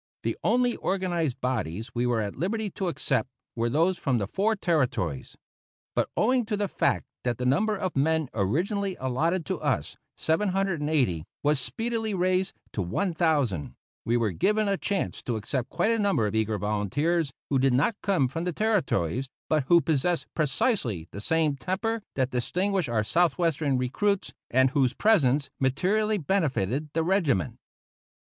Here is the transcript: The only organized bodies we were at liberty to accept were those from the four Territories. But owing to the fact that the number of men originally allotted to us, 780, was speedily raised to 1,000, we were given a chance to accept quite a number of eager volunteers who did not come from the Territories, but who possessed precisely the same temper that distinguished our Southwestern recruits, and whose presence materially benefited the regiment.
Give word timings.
The 0.23 0.35
only 0.43 0.77
organized 0.77 1.41
bodies 1.41 1.91
we 1.93 2.07
were 2.07 2.21
at 2.21 2.35
liberty 2.35 2.71
to 2.71 2.87
accept 2.87 3.29
were 3.55 3.69
those 3.69 3.99
from 3.99 4.17
the 4.17 4.25
four 4.25 4.55
Territories. 4.55 5.37
But 5.93 6.09
owing 6.17 6.43
to 6.47 6.57
the 6.57 6.67
fact 6.67 7.05
that 7.23 7.37
the 7.37 7.45
number 7.45 7.75
of 7.77 7.95
men 7.95 8.27
originally 8.33 8.95
allotted 8.99 9.45
to 9.45 9.61
us, 9.61 9.97
780, 10.17 11.23
was 11.43 11.59
speedily 11.59 12.15
raised 12.15 12.55
to 12.73 12.81
1,000, 12.81 13.75
we 14.03 14.17
were 14.17 14.31
given 14.31 14.67
a 14.67 14.75
chance 14.75 15.21
to 15.21 15.35
accept 15.35 15.69
quite 15.69 15.91
a 15.91 15.99
number 15.99 16.25
of 16.25 16.33
eager 16.33 16.57
volunteers 16.57 17.31
who 17.51 17.59
did 17.59 17.73
not 17.75 17.93
come 18.01 18.27
from 18.27 18.43
the 18.45 18.53
Territories, 18.53 19.29
but 19.49 19.65
who 19.65 19.81
possessed 19.81 20.25
precisely 20.33 21.09
the 21.11 21.21
same 21.21 21.55
temper 21.55 22.01
that 22.15 22.31
distinguished 22.31 22.89
our 22.89 23.03
Southwestern 23.03 23.77
recruits, 23.77 24.33
and 24.49 24.71
whose 24.71 24.95
presence 24.95 25.51
materially 25.59 26.17
benefited 26.17 26.89
the 26.93 27.03
regiment. 27.03 27.59